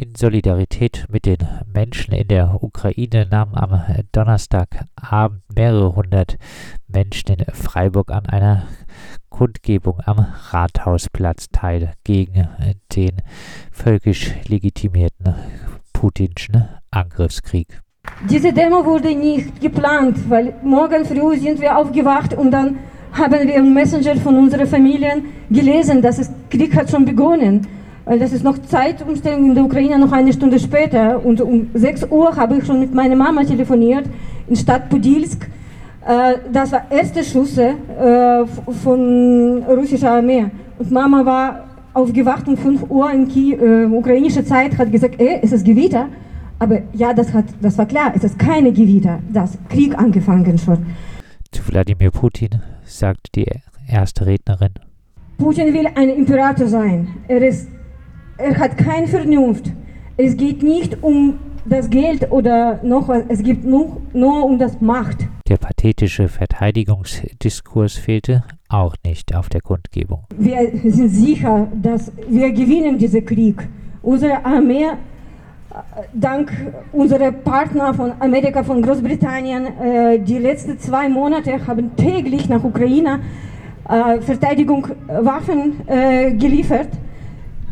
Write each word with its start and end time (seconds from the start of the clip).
In 0.00 0.14
Solidarität 0.14 1.06
mit 1.10 1.26
den 1.26 1.38
Menschen 1.74 2.14
in 2.14 2.28
der 2.28 2.62
Ukraine 2.62 3.26
nahmen 3.28 3.56
am 3.56 3.82
Donnerstagabend 4.12 5.42
mehrere 5.52 5.96
hundert 5.96 6.38
Menschen 6.86 7.34
in 7.34 7.44
Freiburg 7.52 8.12
an 8.12 8.26
einer 8.26 8.68
Kundgebung 9.28 9.98
am 10.06 10.24
Rathausplatz 10.50 11.48
teil 11.50 11.94
gegen 12.04 12.46
den 12.94 13.22
völkisch 13.72 14.34
legitimierten 14.46 15.34
putinschen 15.92 16.68
Angriffskrieg. 16.92 17.82
Diese 18.30 18.52
Demo 18.52 18.84
wurde 18.84 19.16
nicht 19.16 19.60
geplant, 19.60 20.30
weil 20.30 20.54
morgen 20.62 21.06
früh 21.06 21.38
sind 21.38 21.60
wir 21.60 21.76
aufgewacht 21.76 22.34
und 22.34 22.52
dann 22.52 22.78
haben 23.10 23.48
wir 23.48 23.52
im 23.56 23.74
Messenger 23.74 24.14
von 24.14 24.38
unseren 24.38 24.68
Familien 24.68 25.24
gelesen, 25.50 26.00
dass 26.02 26.20
es 26.20 26.30
Krieg 26.50 26.76
hat 26.76 26.88
schon 26.88 27.04
begonnen 27.04 27.66
weil 27.66 27.87
das 28.16 28.32
ist 28.32 28.44
noch 28.44 28.58
Zeitumstellung 28.58 29.50
in 29.50 29.54
der 29.54 29.64
Ukraine, 29.64 29.98
noch 29.98 30.12
eine 30.12 30.32
Stunde 30.32 30.58
später. 30.58 31.24
Und 31.24 31.40
um 31.40 31.68
6 31.74 32.06
Uhr 32.10 32.34
habe 32.36 32.56
ich 32.56 32.64
schon 32.64 32.80
mit 32.80 32.94
meiner 32.94 33.16
Mama 33.16 33.44
telefoniert 33.44 34.06
in 34.48 34.56
Stadt 34.56 34.88
Podilsk. 34.88 35.46
Äh, 36.06 36.34
das 36.52 36.72
war 36.72 36.90
erste 36.90 37.22
Schuss 37.22 37.58
äh, 37.58 37.74
von 38.82 39.62
russischer 39.64 40.12
Armee. 40.12 40.46
Und 40.78 40.90
Mama 40.90 41.26
war 41.26 41.64
aufgewacht 41.92 42.48
um 42.48 42.56
5 42.56 42.88
Uhr 42.88 43.10
in 43.10 43.28
Kiew, 43.28 43.56
äh, 43.56 43.84
ukrainischer 43.86 44.44
Zeit, 44.44 44.78
hat 44.78 44.90
gesagt, 44.90 45.20
ey, 45.20 45.40
es 45.42 45.52
ist 45.52 45.64
Gewitter. 45.64 46.08
Aber 46.58 46.80
ja, 46.92 47.12
das, 47.12 47.32
hat, 47.32 47.44
das 47.60 47.76
war 47.78 47.86
klar, 47.86 48.12
es 48.14 48.24
ist 48.24 48.38
keine 48.38 48.72
Gewitter, 48.72 49.20
das 49.32 49.58
Krieg 49.68 49.96
angefangen 49.96 50.58
schon. 50.58 50.86
Zu 51.52 51.66
Wladimir 51.68 52.10
Putin 52.10 52.62
sagt 52.84 53.34
die 53.36 53.46
erste 53.88 54.26
Rednerin. 54.26 54.74
Putin 55.38 55.72
will 55.72 55.88
ein 55.94 56.08
Imperator 56.08 56.66
sein. 56.66 57.08
Er 57.28 57.42
ist 57.46 57.68
er 58.38 58.56
hat 58.58 58.78
keine 58.78 59.06
Vernunft. 59.06 59.70
Es 60.16 60.36
geht 60.36 60.62
nicht 60.62 61.02
um 61.02 61.38
das 61.64 61.90
Geld 61.90 62.30
oder 62.30 62.80
noch 62.82 63.08
was, 63.08 63.24
es 63.28 63.42
geht 63.42 63.64
nur, 63.64 64.00
nur 64.12 64.44
um 64.44 64.58
das 64.58 64.80
Macht. 64.80 65.28
Der 65.48 65.56
pathetische 65.56 66.28
Verteidigungsdiskurs 66.28 67.94
fehlte 67.94 68.44
auch 68.68 68.94
nicht 69.04 69.34
auf 69.34 69.48
der 69.48 69.60
Kundgebung. 69.60 70.24
Wir 70.36 70.70
sind 70.84 71.10
sicher, 71.10 71.68
dass 71.82 72.12
wir 72.28 72.52
gewinnen 72.52 72.98
diesen 72.98 73.24
Krieg. 73.24 73.68
Unsere 74.02 74.44
Armee, 74.44 74.84
äh, 74.84 74.94
dank 76.12 76.52
unserer 76.92 77.32
Partner 77.32 77.92
von 77.92 78.12
Amerika, 78.20 78.62
von 78.62 78.80
Großbritannien, 78.82 79.66
äh, 79.66 80.18
die 80.20 80.38
letzten 80.38 80.78
zwei 80.78 81.08
Monate 81.08 81.66
haben 81.66 81.96
täglich 81.96 82.48
nach 82.48 82.62
Ukraine 82.62 83.20
äh, 83.88 84.20
Verteidigung 84.20 84.88
Waffen 85.06 85.78
geliefert. 86.38 86.88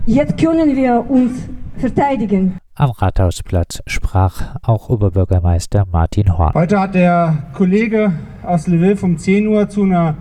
Jetzt 0.08 0.38
können 0.38 0.76
wir 0.76 1.04
uns 1.10 1.48
verteidigen. 1.78 2.58
Am 2.76 2.90
Rathausplatz 2.90 3.82
sprach 3.88 4.54
auch 4.62 4.88
Oberbürgermeister 4.88 5.84
Martin 5.90 6.38
Horn. 6.38 6.54
Heute 6.54 6.78
hat 6.78 6.94
der 6.94 7.48
Kollege 7.54 8.12
aus 8.44 8.68
Lviv 8.68 9.02
um 9.02 9.18
10 9.18 9.48
Uhr 9.48 9.68
zu 9.68 9.82
einer 9.82 10.14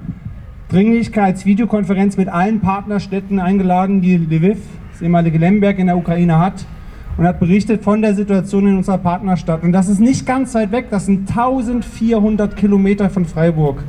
Dringlichkeitsvideokonferenz 0.69 2.17
mit 2.17 2.30
allen 2.30 2.61
Partnerstädten 2.61 3.39
eingeladen, 3.39 4.02
die 4.02 4.17
Lviv, 4.17 4.58
das 4.92 5.03
ehemalige 5.03 5.38
Lemberg 5.38 5.77
in 5.77 5.86
der 5.86 5.97
Ukraine 5.97 6.39
hat 6.39 6.66
und 7.17 7.27
hat 7.27 7.39
berichtet 7.39 7.83
von 7.83 8.02
der 8.02 8.16
Situation 8.16 8.67
in 8.67 8.77
unserer 8.77 8.97
Partnerstadt. 8.97 9.61
Und 9.61 9.72
das 9.72 9.88
ist 9.88 9.99
nicht 9.99 10.25
ganz 10.25 10.55
weit 10.55 10.72
weg, 10.72 10.88
das 10.89 11.05
sind 11.05 11.30
1400 11.30 12.55
Kilometer 12.55 13.11
von 13.11 13.25
Freiburg. 13.25 13.83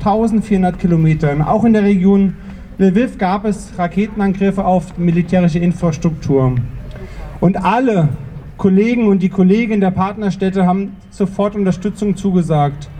1400 0.00 0.76
Kilometer. 0.76 1.32
Auch 1.46 1.64
in 1.64 1.72
der 1.72 1.84
Region 1.84 2.34
Lviv 2.78 3.16
gab 3.16 3.46
es 3.46 3.72
Raketenangriffe 3.78 4.62
auf 4.64 4.98
militärische 4.98 5.58
Infrastruktur. 5.58 6.56
Und 7.40 7.56
alle 7.56 8.10
Kollegen 8.58 9.08
und 9.08 9.22
die 9.22 9.30
Kolleginnen 9.30 9.80
der 9.80 9.90
Partnerstädte 9.90 10.66
haben 10.66 10.94
sofort 11.10 11.54
Unterstützung 11.54 12.16
zugesagt. 12.16 12.90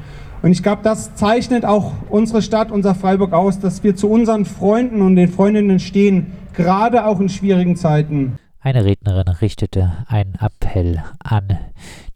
Und 0.41 0.53
ich 0.53 0.63
glaube, 0.63 0.81
das 0.83 1.15
zeichnet 1.15 1.67
auch 1.67 1.93
unsere 2.09 2.41
Stadt, 2.41 2.71
unser 2.71 2.95
Freiburg 2.95 3.35
aus, 3.35 3.59
dass 3.59 3.83
wir 3.83 3.97
zu 3.97 4.09
unseren 4.09 4.47
Freunden 4.47 5.03
und 5.03 5.17
den 5.17 5.29
Freundinnen 5.29 5.79
stehen, 5.79 6.33
gerade 6.55 7.05
auch 7.05 7.21
in 7.21 7.29
schwierigen 7.29 7.77
Zeiten. 7.77 8.39
Eine 8.61 8.85
Rednerin 8.85 9.29
richtete 9.29 9.93
einen 10.09 10.37
Appell 10.41 11.03
an 11.19 11.59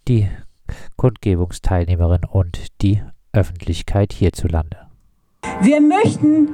die 0.09 0.29
Kundgebungsteilnehmerin 0.97 2.23
und 2.25 2.69
die 2.81 3.03
Öffentlichkeit 3.33 4.15
hierzulande. 4.15 4.79
Wir 5.63 5.81
möchten 5.81 6.49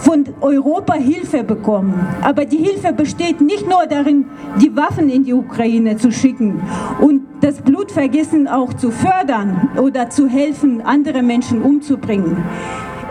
von 0.00 0.24
Europa 0.40 0.94
Hilfe 0.94 1.44
bekommen. 1.44 1.94
Aber 2.22 2.44
die 2.44 2.58
Hilfe 2.58 2.92
besteht 2.92 3.40
nicht 3.40 3.68
nur 3.68 3.86
darin, 3.86 4.26
die 4.60 4.74
Waffen 4.74 5.08
in 5.08 5.24
die 5.24 5.34
Ukraine 5.34 5.96
zu 5.96 6.10
schicken 6.10 6.60
und 7.00 7.22
das 7.40 7.56
Blutvergessen 7.62 8.48
auch 8.48 8.72
zu 8.74 8.90
fördern 8.90 9.70
oder 9.80 10.10
zu 10.10 10.26
helfen, 10.28 10.82
andere 10.82 11.22
Menschen 11.22 11.62
umzubringen. 11.62 12.36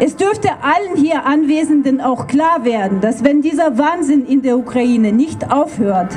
Es 0.02 0.16
dürfte 0.16 0.50
allen 0.62 0.96
hier 0.96 1.26
Anwesenden 1.26 2.00
auch 2.00 2.28
klar 2.28 2.64
werden, 2.64 3.02
dass 3.02 3.24
wenn 3.24 3.42
dieser 3.42 3.78
Wahnsinn 3.78 4.26
in 4.26 4.42
der 4.42 4.58
Ukraine 4.58 5.12
nicht 5.12 5.52
aufhört, 5.52 6.16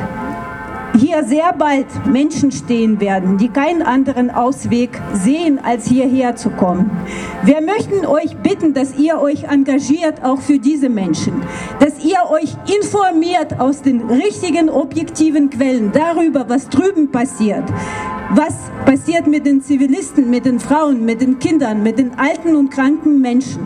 hier 0.99 1.25
sehr 1.25 1.53
bald 1.53 1.87
Menschen 2.07 2.53
stehen 2.53 3.01
werden, 3.01 3.39
die 3.39 3.49
keinen 3.49 3.83
anderen 3.83 4.31
Ausweg 4.31 5.01
sehen, 5.13 5.59
als 5.63 5.87
hierher 5.87 6.37
zu 6.37 6.51
kommen. 6.51 6.91
Wir 7.45 7.61
möchten 7.61 8.07
euch 8.07 8.37
bitten, 8.37 8.75
dass 8.75 8.97
ihr 8.99 9.21
euch 9.21 9.45
engagiert, 9.45 10.23
auch 10.23 10.41
für 10.41 10.59
diese 10.59 10.89
Menschen, 10.89 11.43
dass 11.81 12.05
ihr 12.05 12.19
euch 12.31 12.55
informiert 12.77 13.59
aus 13.59 13.83
den 13.83 14.03
richtigen, 14.11 14.69
objektiven 14.69 15.51
Quellen 15.51 15.93
darüber, 15.93 16.49
was 16.49 16.69
drüben 16.69 17.11
passiert, 17.11 17.65
was 18.31 18.72
passiert 18.85 19.27
mit 19.27 19.47
den 19.47 19.63
Zivilisten, 19.63 20.31
mit 20.31 20.45
den 20.45 20.61
Frauen, 20.61 21.05
mit 21.05 21.21
den 21.21 21.39
Kindern, 21.39 21.83
mit 21.83 21.99
den 21.99 22.19
alten 22.19 22.57
und 22.57 22.71
kranken 22.71 23.21
Menschen. 23.21 23.61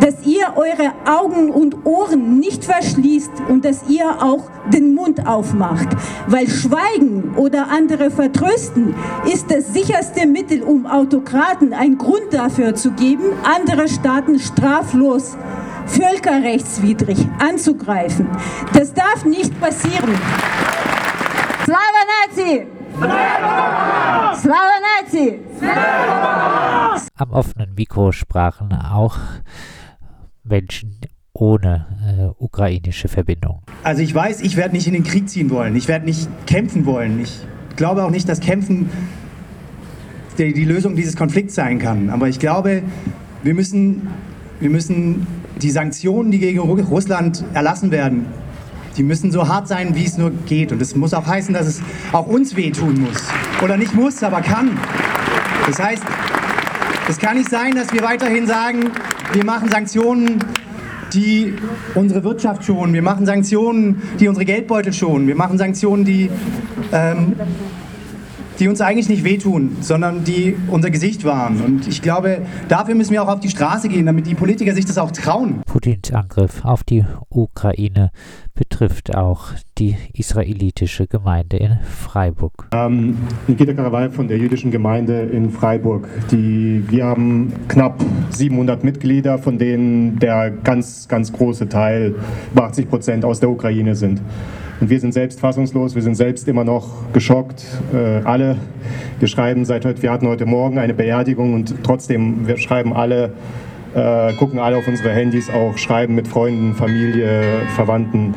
Dass 0.00 0.26
ihr 0.26 0.54
eure 0.56 0.92
Augen 1.04 1.50
und 1.50 1.86
Ohren 1.86 2.38
nicht 2.38 2.64
verschließt 2.64 3.30
und 3.48 3.64
dass 3.64 3.88
ihr 3.88 4.22
auch 4.22 4.50
den 4.72 4.94
Mund 4.94 5.26
aufmacht. 5.26 5.88
Weil 6.26 6.48
Schweigen 6.48 7.34
oder 7.36 7.68
andere 7.70 8.10
vertrösten 8.10 8.94
ist 9.32 9.50
das 9.50 9.72
sicherste 9.72 10.26
Mittel, 10.26 10.62
um 10.62 10.86
Autokraten 10.86 11.72
einen 11.72 11.98
Grund 11.98 12.32
dafür 12.32 12.74
zu 12.74 12.92
geben, 12.92 13.24
andere 13.42 13.88
Staaten 13.88 14.38
straflos 14.38 15.36
völkerrechtswidrig 15.86 17.18
anzugreifen. 17.38 18.28
Das 18.72 18.94
darf 18.94 19.24
nicht 19.24 19.58
passieren. 19.60 20.14
Slava 21.64 22.02
Nazi! 22.26 22.81
Slava 24.34 24.76
Nazi! 25.02 25.38
Am 27.14 27.30
offenen 27.30 27.74
Mikro 27.74 28.12
sprachen 28.12 28.72
auch 28.72 29.18
Menschen 30.44 30.98
ohne 31.32 31.86
äh, 32.38 32.42
ukrainische 32.42 33.08
Verbindung. 33.08 33.62
Also 33.84 34.02
ich 34.02 34.14
weiß, 34.14 34.42
ich 34.42 34.56
werde 34.56 34.74
nicht 34.74 34.86
in 34.86 34.92
den 34.92 35.04
Krieg 35.04 35.28
ziehen 35.28 35.50
wollen. 35.50 35.74
Ich 35.76 35.88
werde 35.88 36.04
nicht 36.04 36.28
kämpfen 36.46 36.84
wollen. 36.86 37.20
Ich 37.20 37.40
glaube 37.76 38.04
auch 38.04 38.10
nicht, 38.10 38.28
dass 38.28 38.40
Kämpfen 38.40 38.90
die, 40.38 40.52
die 40.52 40.64
Lösung 40.64 40.96
dieses 40.96 41.16
Konflikts 41.16 41.54
sein 41.54 41.78
kann. 41.78 42.10
Aber 42.10 42.28
ich 42.28 42.38
glaube, 42.38 42.82
wir 43.42 43.54
müssen, 43.54 44.08
wir 44.60 44.70
müssen 44.70 45.26
die 45.60 45.70
Sanktionen, 45.70 46.30
die 46.30 46.38
gegen 46.38 46.58
Russland 46.58 47.44
erlassen 47.54 47.90
werden, 47.90 48.26
die 48.96 49.02
müssen 49.02 49.30
so 49.30 49.48
hart 49.48 49.68
sein, 49.68 49.94
wie 49.94 50.04
es 50.04 50.18
nur 50.18 50.30
geht. 50.46 50.72
Und 50.72 50.80
das 50.80 50.94
muss 50.94 51.14
auch 51.14 51.26
heißen, 51.26 51.54
dass 51.54 51.66
es 51.66 51.80
auch 52.12 52.26
uns 52.26 52.56
wehtun 52.56 53.00
muss. 53.00 53.22
Oder 53.62 53.76
nicht 53.76 53.94
muss, 53.94 54.22
aber 54.22 54.40
kann. 54.40 54.78
Das 55.66 55.78
heißt, 55.78 56.02
es 57.08 57.18
kann 57.18 57.36
nicht 57.36 57.50
sein, 57.50 57.74
dass 57.74 57.92
wir 57.92 58.02
weiterhin 58.02 58.46
sagen, 58.46 58.90
wir 59.32 59.44
machen 59.44 59.70
Sanktionen, 59.70 60.38
die 61.12 61.54
unsere 61.94 62.24
Wirtschaft 62.24 62.64
schonen. 62.64 62.94
Wir 62.94 63.02
machen 63.02 63.26
Sanktionen, 63.26 64.02
die 64.18 64.28
unsere 64.28 64.44
Geldbeutel 64.44 64.92
schonen. 64.92 65.26
Wir 65.26 65.36
machen 65.36 65.58
Sanktionen, 65.58 66.04
die 66.04 66.30
ähm, 66.90 67.34
die 68.58 68.68
uns 68.68 68.80
eigentlich 68.80 69.08
nicht 69.08 69.24
wehtun, 69.24 69.76
sondern 69.80 70.22
die 70.24 70.56
unser 70.68 70.90
Gesicht 70.90 71.24
wahren. 71.24 71.60
Und 71.60 71.88
ich 71.88 72.00
glaube, 72.00 72.42
dafür 72.68 72.94
müssen 72.94 73.12
wir 73.12 73.22
auch 73.22 73.28
auf 73.28 73.40
die 73.40 73.48
Straße 73.48 73.88
gehen, 73.88 74.06
damit 74.06 74.26
die 74.26 74.34
Politiker 74.34 74.72
sich 74.72 74.84
das 74.84 74.98
auch 74.98 75.10
trauen. 75.10 75.62
Putins 75.66 76.12
Angriff 76.12 76.64
auf 76.64 76.84
die 76.84 77.04
Ukraine 77.28 78.10
betrifft 78.54 79.14
auch 79.14 79.50
die 79.78 79.96
israelitische 80.12 81.06
Gemeinde 81.06 81.56
in 81.56 81.78
Freiburg. 81.82 82.68
Ähm, 82.72 83.16
Nikita 83.46 83.72
Karawai 83.72 84.10
von 84.10 84.28
der 84.28 84.38
jüdischen 84.38 84.70
Gemeinde 84.70 85.22
in 85.22 85.50
Freiburg. 85.50 86.08
Die, 86.30 86.84
wir 86.88 87.04
haben 87.06 87.52
knapp 87.68 88.04
700 88.30 88.84
Mitglieder, 88.84 89.38
von 89.38 89.58
denen 89.58 90.18
der 90.18 90.50
ganz, 90.50 91.08
ganz 91.08 91.32
große 91.32 91.68
Teil, 91.68 92.14
80 92.54 92.88
Prozent, 92.88 93.24
aus 93.24 93.40
der 93.40 93.50
Ukraine 93.50 93.94
sind. 93.94 94.20
Und 94.80 94.90
wir 94.90 94.98
sind 94.98 95.12
selbst 95.12 95.38
fassungslos, 95.40 95.94
wir 95.94 96.02
sind 96.02 96.16
selbst 96.16 96.48
immer 96.48 96.64
noch 96.64 97.12
geschockt. 97.12 97.64
Äh, 97.94 98.22
alle, 98.24 98.56
wir 99.20 99.28
schreiben 99.28 99.64
seit 99.64 99.84
heute, 99.84 100.02
wir 100.02 100.10
hatten 100.10 100.26
heute 100.26 100.44
Morgen 100.44 100.78
eine 100.78 100.92
Beerdigung 100.92 101.54
und 101.54 101.84
trotzdem, 101.84 102.48
wir 102.48 102.56
schreiben 102.56 102.92
alle, 102.92 103.32
äh, 103.94 104.32
gucken 104.34 104.58
alle 104.58 104.76
auf 104.76 104.88
unsere 104.88 105.10
Handys 105.10 105.50
auch, 105.50 105.76
schreiben 105.78 106.14
mit 106.14 106.28
Freunden, 106.28 106.74
Familie, 106.74 107.42
Verwandten. 107.74 108.34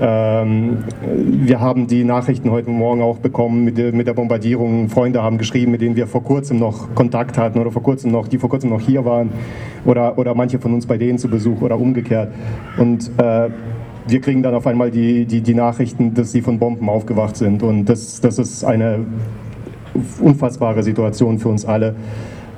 Ähm, 0.00 0.78
wir 1.16 1.60
haben 1.60 1.86
die 1.86 2.02
Nachrichten 2.04 2.50
heute 2.50 2.70
Morgen 2.70 3.00
auch 3.00 3.18
bekommen 3.18 3.64
mit 3.64 3.78
mit 3.94 4.06
der 4.06 4.14
Bombardierung. 4.14 4.88
Freunde 4.88 5.22
haben 5.22 5.38
geschrieben, 5.38 5.70
mit 5.70 5.82
denen 5.82 5.94
wir 5.94 6.06
vor 6.06 6.24
kurzem 6.24 6.58
noch 6.58 6.94
Kontakt 6.94 7.38
hatten 7.38 7.58
oder 7.60 7.70
vor 7.70 7.82
kurzem 7.82 8.10
noch, 8.10 8.26
die 8.26 8.38
vor 8.38 8.50
kurzem 8.50 8.70
noch 8.70 8.80
hier 8.80 9.04
waren 9.04 9.30
oder, 9.84 10.18
oder 10.18 10.34
manche 10.34 10.58
von 10.58 10.74
uns 10.74 10.86
bei 10.86 10.98
denen 10.98 11.18
zu 11.18 11.28
Besuch 11.28 11.62
oder 11.62 11.78
umgekehrt. 11.78 12.32
Und 12.76 13.10
äh, 13.18 13.50
wir 14.06 14.20
kriegen 14.20 14.42
dann 14.42 14.54
auf 14.54 14.66
einmal 14.66 14.90
die, 14.90 15.26
die, 15.26 15.40
die 15.40 15.54
Nachrichten, 15.54 16.14
dass 16.14 16.32
sie 16.32 16.42
von 16.42 16.58
Bomben 16.58 16.88
aufgewacht 16.88 17.36
sind. 17.36 17.62
Und 17.62 17.86
das, 17.86 18.20
das 18.20 18.38
ist 18.38 18.64
eine 18.64 19.00
unfassbare 20.20 20.82
Situation 20.82 21.38
für 21.38 21.48
uns 21.48 21.64
alle. 21.64 21.94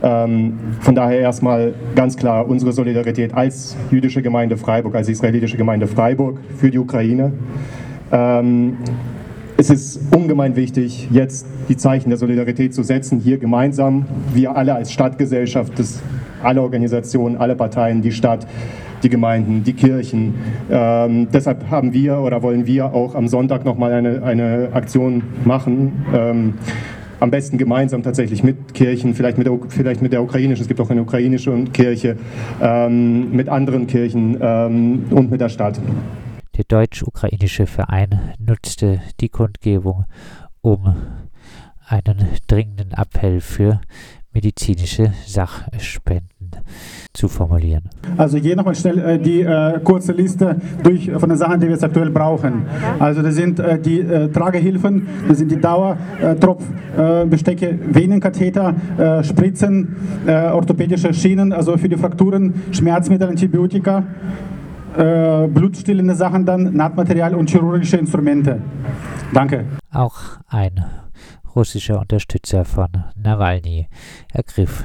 Ähm, 0.06 0.52
von 0.80 0.94
daher 0.94 1.18
erstmal 1.18 1.74
ganz 1.96 2.16
klar 2.16 2.48
unsere 2.48 2.72
Solidarität 2.72 3.34
als 3.34 3.76
jüdische 3.90 4.22
Gemeinde 4.22 4.56
Freiburg, 4.56 4.94
als 4.94 5.08
israelitische 5.08 5.56
Gemeinde 5.56 5.88
Freiburg 5.88 6.38
für 6.56 6.70
die 6.70 6.78
Ukraine. 6.78 7.32
Ähm, 8.12 8.76
es 9.56 9.68
ist 9.68 10.14
ungemein 10.14 10.54
wichtig, 10.54 11.08
jetzt 11.10 11.46
die 11.68 11.76
Zeichen 11.76 12.10
der 12.10 12.18
Solidarität 12.18 12.72
zu 12.72 12.84
setzen, 12.84 13.18
hier 13.18 13.38
gemeinsam, 13.38 14.06
wir 14.32 14.54
alle 14.54 14.76
als 14.76 14.92
Stadtgesellschaft, 14.92 15.76
das, 15.76 16.00
alle 16.40 16.62
Organisationen, 16.62 17.36
alle 17.36 17.56
Parteien, 17.56 18.00
die 18.00 18.12
Stadt, 18.12 18.46
die 19.02 19.08
Gemeinden, 19.08 19.64
die 19.64 19.72
Kirchen. 19.72 20.34
Ähm, 20.70 21.28
deshalb 21.32 21.68
haben 21.68 21.92
wir 21.92 22.18
oder 22.18 22.42
wollen 22.42 22.66
wir 22.66 22.94
auch 22.94 23.16
am 23.16 23.26
Sonntag 23.26 23.64
nochmal 23.64 23.92
eine, 23.92 24.22
eine 24.22 24.68
Aktion 24.72 25.22
machen. 25.44 26.04
Ähm, 26.14 26.54
am 27.20 27.30
besten 27.30 27.58
gemeinsam 27.58 28.02
tatsächlich 28.02 28.42
mit 28.42 28.74
Kirchen, 28.74 29.14
vielleicht 29.14 29.38
mit 29.38 29.46
der, 29.46 29.58
vielleicht 29.68 30.02
mit 30.02 30.12
der 30.12 30.22
ukrainischen, 30.22 30.62
es 30.62 30.68
gibt 30.68 30.80
auch 30.80 30.90
eine 30.90 31.02
ukrainische 31.02 31.52
Kirche, 31.72 32.16
ähm, 32.60 33.32
mit 33.32 33.48
anderen 33.48 33.86
Kirchen 33.86 34.38
ähm, 34.40 35.04
und 35.10 35.30
mit 35.30 35.40
der 35.40 35.48
Stadt. 35.48 35.80
Der 36.56 36.64
deutsch-ukrainische 36.68 37.66
Verein 37.66 38.32
nutzte 38.38 39.00
die 39.20 39.28
Kundgebung, 39.28 40.04
um 40.62 40.96
einen 41.86 42.26
dringenden 42.46 42.92
Appell 42.92 43.40
für 43.40 43.80
medizinische 44.36 45.12
Sachspenden 45.26 46.50
zu 47.14 47.26
formulieren. 47.26 47.88
Also 48.18 48.36
hier 48.36 48.54
nochmal 48.54 48.74
schnell 48.74 48.98
äh, 48.98 49.18
die 49.18 49.40
äh, 49.40 49.80
kurze 49.82 50.12
Liste 50.12 50.60
durch 50.82 51.10
von 51.10 51.30
den 51.30 51.38
Sachen, 51.38 51.58
die 51.58 51.68
wir 51.68 51.72
jetzt 51.72 51.84
aktuell 51.84 52.10
brauchen. 52.10 52.66
Also 52.98 53.22
das 53.22 53.34
sind 53.34 53.58
äh, 53.58 53.80
die 53.80 54.00
äh, 54.00 54.28
Tragehilfen, 54.28 55.08
das 55.26 55.38
sind 55.38 55.50
die 55.50 55.58
Dauertropfbestecke, 55.58 57.78
Venenkatheter, 57.86 58.74
äh, 58.98 59.24
Spritzen, 59.24 59.96
äh, 60.26 60.50
orthopädische 60.50 61.14
Schienen, 61.14 61.54
also 61.54 61.78
für 61.78 61.88
die 61.88 61.96
Frakturen, 61.96 62.52
Schmerzmittel, 62.72 63.28
Antibiotika. 63.28 64.04
blutstillende 65.54 66.14
Sachen 66.14 66.46
dann, 66.46 66.74
Nahtmaterial 66.74 67.34
und 67.34 67.50
chirurgische 67.50 67.98
Instrumente. 67.98 68.62
Danke. 69.34 69.66
Auch 69.92 70.16
ein 70.48 70.82
russischer 71.56 71.98
Unterstützer 71.98 72.64
von 72.64 72.88
Nawalny 73.16 73.88
ergriff 74.32 74.84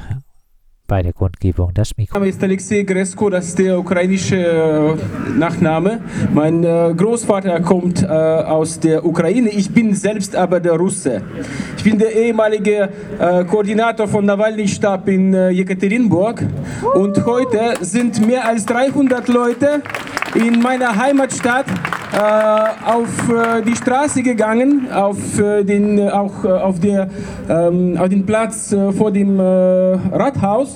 bei 0.88 1.02
der 1.02 1.14
Kundgebung 1.14 1.74
das 1.74 1.96
Mikro. 1.96 2.16
Mein 2.16 2.24
Name 2.24 2.30
ist 2.32 2.44
Alexei 2.44 2.84
Gresko, 2.84 3.30
das 3.30 3.48
ist 3.48 3.60
der 3.60 3.80
ukrainische 3.80 4.36
äh, 4.36 5.38
Nachname. 5.38 6.02
Mein 6.34 6.66
äh, 6.66 6.94
Großvater 6.94 7.62
kommt 7.62 8.04
äh, 8.04 8.08
aus 8.08 8.78
der 8.80 9.06
Ukraine, 9.06 9.50
ich 9.50 9.70
bin 9.72 9.96
selbst 9.96 10.36
aber 10.36 10.60
der 10.60 10.74
Russe. 10.74 11.22
Ich 11.78 11.84
bin 11.84 11.98
der 11.98 12.14
ehemalige 12.14 12.90
Koordinator 13.50 14.08
von 14.08 14.26
Nawalny-Stab 14.26 15.08
in 15.08 15.34
Jekaterinburg 15.34 16.44
und 16.94 17.26
heute 17.26 17.74
sind 17.82 18.26
mehr 18.26 18.46
als 18.46 18.66
300 18.66 19.28
Leute 19.30 19.82
in 20.36 20.60
meiner 20.62 20.96
Heimatstadt 20.96 21.66
auf 22.14 23.30
äh, 23.30 23.62
die 23.62 23.76
Straße 23.76 24.22
gegangen, 24.22 24.88
auf, 24.92 25.40
äh, 25.40 25.64
den, 25.64 26.10
auch, 26.10 26.44
auf, 26.44 26.80
der, 26.80 27.10
ähm, 27.50 27.98
auf 27.98 28.10
den 28.10 28.26
Platz 28.26 28.76
vor 28.98 29.12
dem 29.12 29.40
Rathaus. 29.40 30.76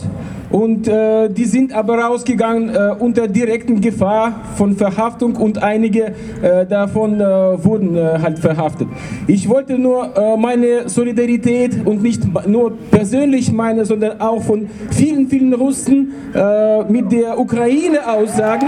Und 0.49 0.87
äh, 0.87 1.29
die 1.29 1.45
sind 1.45 1.73
aber 1.73 1.99
rausgegangen 1.99 2.69
äh, 2.69 2.93
unter 2.99 3.27
direkten 3.27 3.81
Gefahr 3.81 4.41
von 4.55 4.75
Verhaftung 4.75 5.35
und 5.35 5.61
einige 5.61 6.13
äh, 6.41 6.65
davon 6.65 7.19
wurden 7.19 7.97
halt 7.97 8.39
verhaftet. 8.39 8.87
Ich 9.27 9.49
wollte 9.49 9.77
nur 9.77 10.37
meine 10.37 10.87
Solidarität 10.87 11.85
und 11.85 12.01
nicht 12.01 12.21
nur 12.47 12.77
persönlich 12.91 13.51
meine, 13.51 13.85
sondern 13.85 14.21
auch 14.21 14.41
von 14.41 14.69
vielen, 14.91 15.27
vielen 15.27 15.53
Russen 15.53 16.11
mit 16.89 17.11
der 17.11 17.39
Ukraine 17.39 18.07
aussagen. 18.07 18.67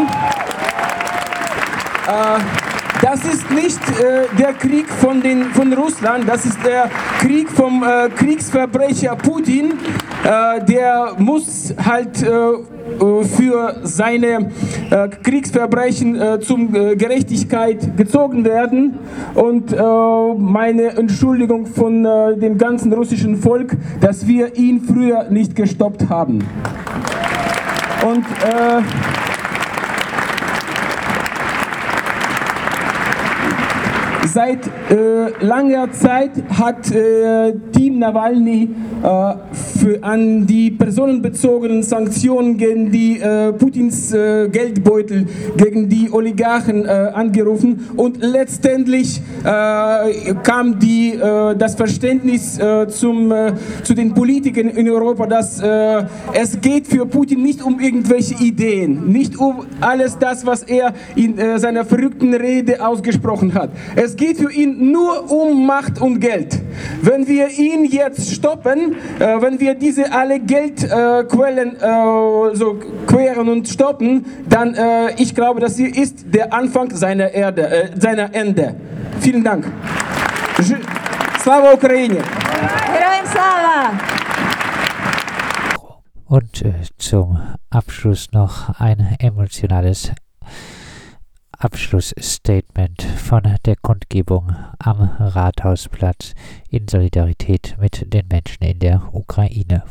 Äh, 2.07 2.39
das 3.01 3.25
ist 3.25 3.51
nicht 3.51 3.80
äh, 4.00 4.25
der 4.39 4.54
Krieg 4.54 4.89
von, 4.89 5.21
den, 5.21 5.45
von 5.51 5.71
Russland, 5.74 6.27
das 6.27 6.45
ist 6.45 6.57
der 6.65 6.89
Krieg 7.19 7.50
vom 7.50 7.83
äh, 7.83 8.09
Kriegsverbrecher 8.09 9.15
Putin. 9.15 9.74
Äh, 10.24 10.65
der 10.65 11.13
muss 11.18 11.74
halt 11.86 12.21
äh, 12.21 12.27
äh, 12.27 13.24
für 13.24 13.75
seine 13.83 14.51
Kriegsverbrechen 15.24 16.42
zum 16.42 16.71
Gerechtigkeit 16.71 17.98
gezogen 17.98 18.45
werden. 18.45 19.00
Und 19.33 19.75
meine 20.39 20.98
Entschuldigung 20.98 21.65
von 21.65 22.04
dem 22.04 22.57
ganzen 22.57 22.94
russischen 22.94 23.36
Volk, 23.36 23.75
dass 24.00 24.27
wir 24.27 24.56
ihn 24.56 24.81
früher 24.81 25.25
nicht 25.30 25.56
gestoppt 25.56 26.09
haben. 26.09 26.39
Und 28.06 28.25
Seit 34.37 34.67
äh, 34.91 35.43
langer 35.43 35.91
Zeit 35.93 36.29
hat 36.59 36.91
äh, 36.91 37.53
Team 37.75 37.97
Nawalny 37.97 38.69
äh, 39.01 39.33
an 40.01 40.45
die 40.45 40.71
personenbezogenen 40.71 41.83
Sanktionen 41.83 42.57
gegen 42.57 42.91
die 42.91 43.19
äh, 43.19 43.53
Putins 43.53 44.13
äh, 44.13 44.49
Geldbeutel, 44.49 45.25
gegen 45.57 45.89
die 45.89 46.11
Oligarchen 46.11 46.85
äh, 46.85 46.89
angerufen 46.89 47.87
und 47.95 48.17
letztendlich 48.21 49.21
kam 50.43 50.79
die, 50.79 51.17
das 51.17 51.75
Verständnis 51.75 52.59
zum, 52.89 53.33
zu 53.83 53.93
den 53.93 54.13
Politikern 54.13 54.69
in 54.69 54.89
Europa, 54.89 55.25
dass 55.25 55.61
es 56.33 56.61
geht 56.61 56.87
für 56.87 57.05
Putin 57.05 57.43
nicht 57.43 57.63
um 57.63 57.79
irgendwelche 57.79 58.35
Ideen, 58.43 59.07
nicht 59.11 59.37
um 59.37 59.65
alles 59.79 60.17
das, 60.17 60.45
was 60.45 60.63
er 60.63 60.93
in 61.15 61.37
seiner 61.57 61.85
verrückten 61.85 62.33
Rede 62.33 62.85
ausgesprochen 62.85 63.53
hat. 63.53 63.69
Es 63.95 64.15
geht 64.15 64.37
für 64.37 64.51
ihn 64.51 64.91
nur 64.91 65.31
um 65.31 65.65
Macht 65.65 66.01
und 66.01 66.19
Geld. 66.19 66.59
Wenn 67.01 67.27
wir 67.27 67.49
ihn 67.49 67.85
jetzt 67.85 68.31
stoppen, 68.31 68.95
äh, 69.19 69.41
wenn 69.41 69.59
wir 69.59 69.75
diese 69.77 70.11
alle 70.11 70.39
Geldquellen 70.39 71.75
äh, 71.75 72.55
so 72.55 72.79
queren 73.07 73.49
und 73.49 73.67
stoppen, 73.67 74.25
dann 74.49 74.73
äh, 74.75 75.13
ich 75.17 75.33
glaube, 75.33 75.59
das 75.59 75.77
hier 75.77 75.95
ist 75.95 76.33
der 76.33 76.53
Anfang 76.53 76.91
seiner 76.95 77.31
Erde, 77.31 77.67
äh, 77.67 77.89
seiner 77.99 78.33
Ende. 78.33 78.75
Vielen 79.19 79.43
Dank. 79.43 79.71
Slava 81.39 81.73
Ukraine! 81.73 82.17
Und 86.25 86.61
äh, 86.61 86.73
zum 86.97 87.39
Abschluss 87.69 88.31
noch 88.33 88.79
ein 88.79 89.15
emotionales 89.19 90.11
Abschlussstatement 91.59 93.02
von 93.02 93.42
der 93.66 93.76
Kundgebung 93.81 94.56
am 94.78 95.09
Rathausplatz 95.19 96.33
in 96.69 96.87
Solidarität 96.87 97.76
mit 97.81 98.14
den 98.14 98.28
Menschen 98.31 98.64
in 98.64 98.78
der 98.78 99.02
Ukraine. 99.11 99.83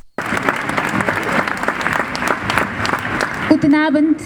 Guten 3.49 3.75
Abend, 3.75 4.21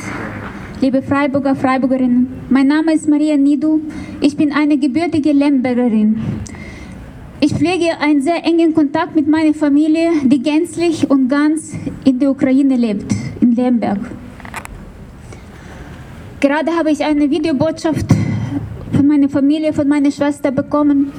liebe 0.82 1.00
Freiburger, 1.00 1.56
Freiburgerinnen. 1.56 2.28
Mein 2.50 2.66
Name 2.66 2.92
ist 2.92 3.08
Maria 3.08 3.38
Nidu. 3.38 3.80
Ich 4.20 4.36
bin 4.36 4.52
eine 4.52 4.76
gebürtige 4.76 5.32
Lembergerin. 5.32 6.20
Ich 7.40 7.54
pflege 7.54 7.98
einen 8.00 8.20
sehr 8.20 8.44
engen 8.44 8.74
Kontakt 8.74 9.16
mit 9.16 9.26
meiner 9.26 9.54
Familie, 9.54 10.10
die 10.24 10.42
gänzlich 10.42 11.08
und 11.08 11.28
ganz 11.28 11.74
in 12.04 12.18
der 12.18 12.32
Ukraine 12.32 12.76
lebt, 12.76 13.14
in 13.40 13.52
Lemberg. 13.52 14.00
Gerade 16.40 16.72
habe 16.72 16.90
ich 16.90 17.04
eine 17.04 17.28
Videobotschaft 17.30 18.06
von 18.92 19.06
meiner 19.06 19.28
Familie, 19.28 19.74
von 19.74 19.86
meiner 19.86 20.10
Schwester 20.10 20.50
bekommen. 20.50 21.12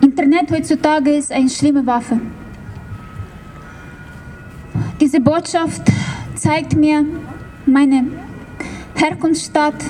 Internet 0.00 0.50
heutzutage 0.50 1.10
ist 1.10 1.30
eine 1.30 1.50
schlimme 1.50 1.84
Waffe. 1.84 2.18
Diese 4.98 5.20
Botschaft 5.20 5.82
zeigt 6.36 6.74
mir 6.74 7.04
meine 7.66 8.04
Herkunftsstadt, 8.94 9.84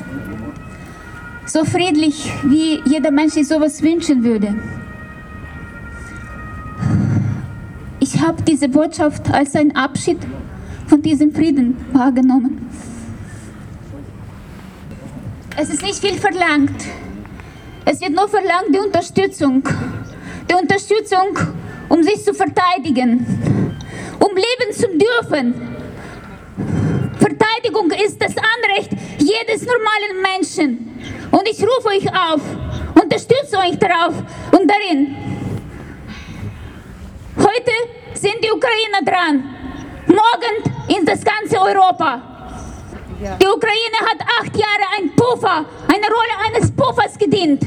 so 1.47 1.65
friedlich, 1.65 2.31
wie 2.43 2.81
jeder 2.85 3.12
Mensch 3.12 3.35
sich 3.35 3.47
sowas 3.47 3.81
wünschen 3.83 4.25
würde. 4.25 4.55
Ich 8.00 8.21
habe 8.21 8.43
diese 8.43 8.69
Botschaft 8.69 9.33
als 9.33 9.55
einen 9.55 9.77
Abschied 9.77 10.19
von 10.88 11.02
diesem 11.02 11.33
Frieden 11.33 11.76
wahrgenommen. 11.92 12.66
Es 15.57 15.68
ist 15.71 15.83
nicht 15.83 15.99
viel 15.99 16.14
verlangt. 16.14 16.83
Es 17.85 18.00
wird 18.00 18.12
nur 18.12 18.28
verlangt 18.28 18.75
die 18.75 18.78
Unterstützung. 18.78 19.62
Die 20.50 20.54
Unterstützung, 20.54 21.38
um 21.88 22.02
sich 22.02 22.25
zu 22.25 22.33
verteidigen, 22.33 23.26
um 24.18 24.35
leben 24.35 24.73
zu 24.73 24.87
dürfen. 24.88 25.54
Verteidigung 27.18 27.90
ist 27.90 28.21
das 28.23 28.35
Anrecht 28.37 28.92
jedes 29.18 29.66
normalen 29.66 30.23
Menschen. 30.23 30.90
Und 31.30 31.49
ich 31.49 31.61
rufe 31.61 31.88
euch 31.88 32.09
auf, 32.09 32.40
unterstütze 32.95 33.59
euch 33.59 33.78
darauf 33.78 34.14
und 34.52 34.71
darin. 34.71 35.16
Heute 37.37 37.73
sind 38.14 38.37
die 38.42 38.50
Ukrainer 38.50 39.02
dran. 39.04 39.45
Morgen 40.07 40.77
ist 40.88 41.07
das 41.07 41.25
ganze 41.25 41.59
Europa. 41.61 42.23
Die 43.21 43.47
Ukraine 43.47 43.99
hat 44.00 44.21
acht 44.40 44.57
Jahre 44.57 44.87
ein 44.97 45.11
Puffer, 45.16 45.64
eine 45.88 46.07
Rolle 46.07 46.54
eines 46.57 46.71
Puffers 46.71 47.18
gedient. 47.18 47.62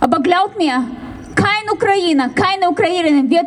Aber 0.00 0.20
glaub 0.20 0.56
mir, 0.58 0.84
kein 1.34 1.70
Ukrainer, 1.72 2.30
keine 2.30 2.70
Ukrainerin 2.70 3.30
wird 3.30 3.46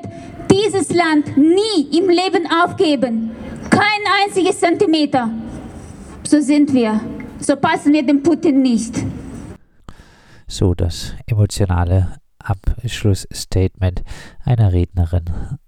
dieses 0.50 0.94
Land 0.94 1.36
nie 1.36 1.98
im 1.98 2.10
Leben 2.10 2.48
aufgeben. 2.64 3.32
Kein 3.70 4.24
einziges 4.24 4.60
Zentimeter. 4.60 5.30
So 6.24 6.40
sind 6.40 6.74
wir. 6.74 7.02
So 7.40 7.56
passen 7.56 7.92
wir 7.92 8.04
dem 8.06 8.24
Putin 8.24 8.62
nicht. 8.62 8.96
So 10.48 10.74
das 10.74 11.14
emotionale 11.26 12.20
Abschlussstatement 12.44 14.04
einer 14.44 14.74
Rednerin 14.74 15.26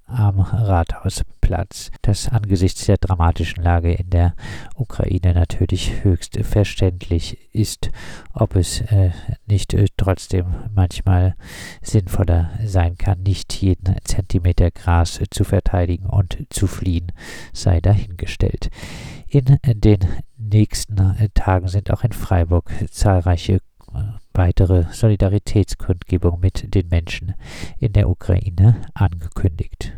am 0.08 0.40
Rathausplatz, 0.40 1.90
das 2.02 2.30
angesichts 2.30 2.86
der 2.86 2.98
dramatischen 2.98 3.64
Lage 3.64 3.92
in 3.94 4.10
der 4.10 4.36
Ukraine 4.76 5.34
natürlich 5.34 6.04
höchst 6.04 6.38
verständlich 6.44 7.38
ist, 7.54 7.90
ob 8.34 8.56
es 8.56 8.82
äh, 8.82 9.12
nicht 9.48 9.74
äh, 9.74 9.88
trotzdem 9.98 10.54
manchmal 10.74 11.36
sinnvoller 11.82 12.52
sein 12.64 12.98
kann, 12.98 13.24
nicht 13.24 13.54
jeden 13.62 13.96
Zentimeter 14.04 14.70
Gras 14.70 15.20
zu 15.32 15.44
verteidigen 15.44 16.06
und 16.06 16.38
zu 16.50 16.68
fliehen, 16.68 17.12
sei 17.52 17.82
dahingestellt. 17.82 18.70
In 19.28 19.58
den 19.66 20.00
nächsten 20.38 21.32
Tagen 21.34 21.68
sind 21.68 21.92
auch 21.92 22.04
in 22.04 22.14
Freiburg 22.14 22.72
zahlreiche 22.92 23.60
weitere 24.36 24.86
Solidaritätskundgebung 24.92 26.40
mit 26.40 26.74
den 26.76 26.90
Menschen 26.90 27.36
in 27.80 27.94
der 27.94 28.10
Ukraine 28.10 28.82
angekündigt. 28.94 29.94